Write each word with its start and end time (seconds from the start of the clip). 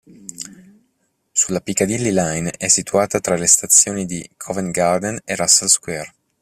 Sulla 1.31 1.59
Piccadilly 1.61 2.11
Line 2.11 2.49
è 2.57 2.67
situata 2.69 3.19
tra 3.19 3.35
le 3.35 3.45
stazioni 3.45 4.07
di 4.07 4.27
Covent 4.35 4.71
Garden 4.71 5.19
e 5.23 5.35
Russell 5.35 5.67
Square. 5.67 6.13